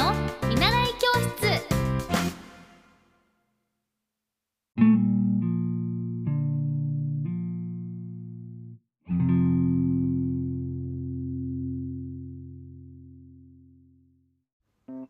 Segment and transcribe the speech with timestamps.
[0.00, 0.14] の
[0.48, 1.36] 見習い教室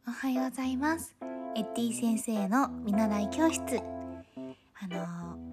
[0.09, 1.15] おはようございます。
[1.55, 3.63] エッティ先生の見習い教室。
[3.79, 5.51] あのー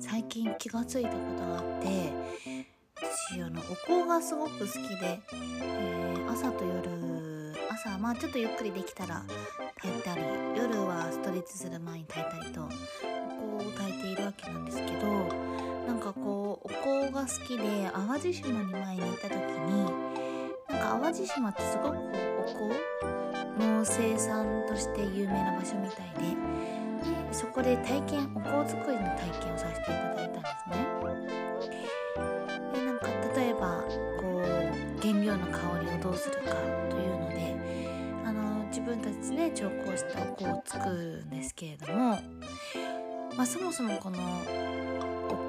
[0.00, 2.12] 最近気がついたことがあって、
[2.96, 7.31] 私あのお香がすごく好きで、えー朝と夜、
[7.84, 9.24] 朝まあちょっとゆっくりできたら
[9.80, 10.22] 炊いたり、
[10.56, 15.08] 夜はストレッチする前に炊いたりとお香を炊いているわけなんですけど、
[15.88, 19.84] なんかこうお香が好きで淡路島に前に行った時に、
[20.68, 21.98] なんか淡路島ってすごくお
[23.58, 26.36] 香の生産として有名な場所みたいで
[27.30, 30.86] でそこで体験お香作りの体験をさせていただいたんですね。
[32.74, 33.82] でなんか例えば
[34.20, 34.42] こう
[35.02, 36.54] 原料の香りをどうするか
[38.84, 42.18] 分たちで調香したお香を作るんですけれども、
[43.36, 44.18] まあ、そもそもこの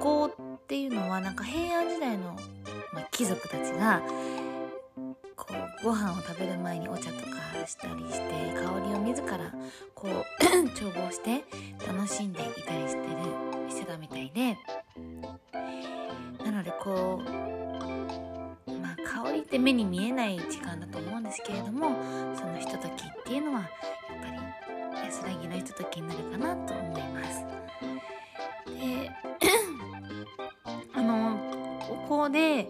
[0.02, 2.36] お香っていうのはなんか平安時代の、
[2.94, 4.02] まあ、貴族たちが
[5.36, 5.48] こ
[5.82, 9.54] うご飯を食べる前にお茶とかしたりして香りを自ら
[9.94, 11.44] こう 調合して
[11.86, 14.58] 楽しんでいたりしてるしてたみたいで
[16.44, 17.53] なのでこう
[19.24, 21.96] 香りって目に見えない時間だと思うんですけれども
[22.36, 23.70] そのひとときっていうのはやっ
[24.20, 27.46] ぱり安らぎのひとときになるかなと思います。
[28.66, 29.12] で
[30.94, 31.40] あの
[32.08, 32.68] お香で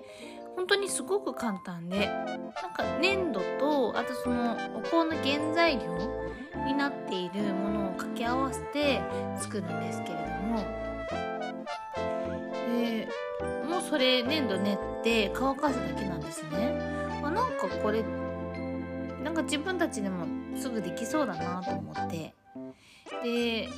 [0.56, 2.40] 本当にすごく簡単でなん
[2.73, 5.98] か粘土とあとそのお香の原材料
[6.66, 9.02] になっているものを掛け合わせて
[9.40, 10.58] 作るんですけれども
[12.78, 13.08] で
[13.67, 18.04] もうそれ粘土練って乾かすだけなんですね、まあ、なんかこれ
[19.23, 20.26] なんか自分たちでも
[20.58, 22.34] すぐできそうだなと思って。
[23.23, 23.70] で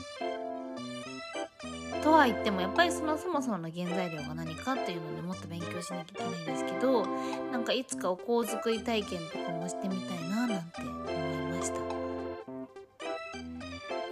[2.04, 7.04] とは言ってもやっぱりそのそもそもの原材料が何かっていうのでもっと勉強しなきゃいけないんですけど
[7.52, 11.80] なんかいつかお香作り体験とかもしてみたいななんて思いました。
[11.80, 11.86] な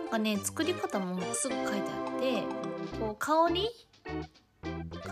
[0.06, 2.44] んかね作り方もすぐ書いてあって
[3.00, 3.70] こう香り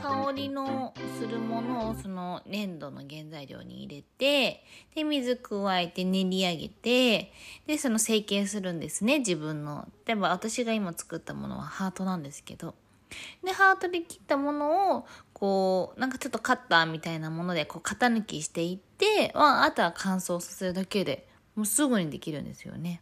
[0.01, 4.63] 香りのするものをその粘土の原材料に入れて
[4.95, 7.31] で水加えて練り上げて
[7.67, 9.87] でその成形するんですね自分の。
[10.05, 12.75] 例えば私が今作ったものはハートなんですけど。
[13.43, 23.01] でハートで切ったものをこうなんかちょっとカッターみたいなものでこう型抜きしていって、あ、とは乾燥させるだけでもうすぐにできるんですよね。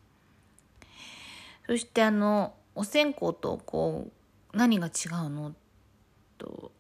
[1.68, 4.08] そしてあのお線香とこ
[4.54, 4.90] う何が違
[5.26, 5.54] うの
[6.40, 6.72] と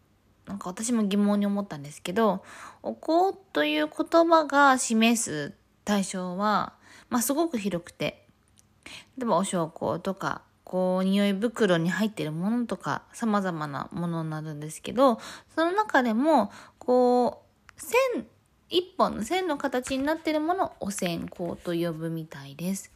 [0.47, 2.43] なんか私も疑問に思ったんですけど
[2.81, 5.53] お香という言葉が示す
[5.85, 6.73] 対象は、
[7.09, 8.25] まあ、すごく広くて
[9.17, 15.19] 例えばお焼香とかこう匂い袋に入ってるものとか様々なものになるんですけど
[15.55, 17.43] その中でもこ
[17.77, 18.25] う線
[18.69, 22.91] 一本の線の形になってるものをお線香と呼ぶみたいです。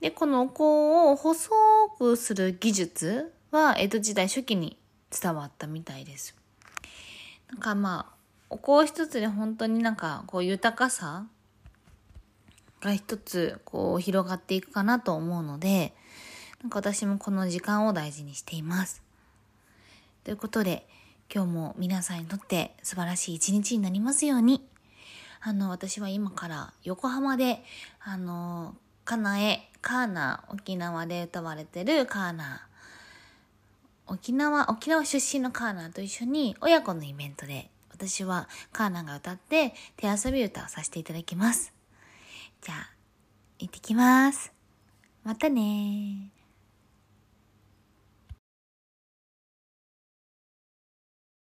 [0.00, 0.64] でこのお香
[1.12, 1.50] を細
[1.98, 4.78] くする技術は江戸時代初期に
[5.10, 6.34] 伝わったみたいです。
[7.50, 8.14] なんかまあ
[8.48, 11.26] お香一つで本当になんかこう豊かさ
[12.80, 15.92] が一つこう広がっていくかなと思うので
[16.62, 19.02] なんか私もこの時間を大事にしています。
[20.24, 20.86] ということで
[21.32, 24.66] 今日も皆さんにとって素晴らしい一日になりますように
[25.40, 27.62] あの私は今から横浜で
[28.00, 32.69] あのかなえカーナ沖縄で歌われてるカーナー
[34.10, 41.72] 沖縄沖縄出身のカーナーと一緒に親子のイベントで私はカーナーが歌って手遊び歌をさせていただきます。
[42.60, 42.90] じゃあ
[43.60, 44.52] 行ってきます。
[45.22, 46.32] またね